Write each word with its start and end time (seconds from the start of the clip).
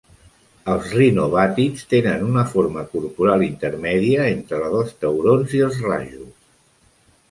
Els 0.75 0.87
rinobàtids 0.99 1.83
tenen 1.91 2.25
una 2.29 2.47
forma 2.55 2.87
corporal 2.95 3.47
intermèdia 3.51 4.27
entre 4.35 4.67
la 4.67 4.75
dels 4.77 5.01
taurons 5.07 5.59
i 5.61 5.67
els 5.71 5.83
rajos. 5.91 6.31